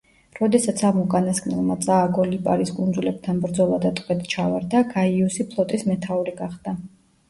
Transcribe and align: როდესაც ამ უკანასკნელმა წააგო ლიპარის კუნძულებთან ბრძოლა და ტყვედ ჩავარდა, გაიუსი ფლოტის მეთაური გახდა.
როდესაც 0.37 0.79
ამ 0.87 0.95
უკანასკნელმა 1.01 1.77
წააგო 1.83 2.25
ლიპარის 2.33 2.73
კუნძულებთან 2.79 3.45
ბრძოლა 3.47 3.81
და 3.87 3.95
ტყვედ 4.03 4.27
ჩავარდა, 4.35 4.85
გაიუსი 4.99 5.51
ფლოტის 5.57 5.91
მეთაური 5.95 6.41
გახდა. 6.47 6.81